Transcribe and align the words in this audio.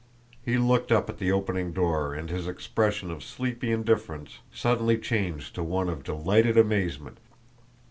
He 0.43 0.57
looked 0.57 0.91
up 0.91 1.11
at 1.11 1.19
the 1.19 1.31
opening 1.31 1.73
door 1.73 2.15
and 2.15 2.27
his 2.27 2.47
expression 2.47 3.11
of 3.11 3.23
sleepy 3.23 3.71
indifference 3.71 4.39
suddenly 4.51 4.97
changed 4.97 5.53
to 5.53 5.63
one 5.63 5.89
of 5.89 6.03
delighted 6.03 6.57
amazement. 6.57 7.19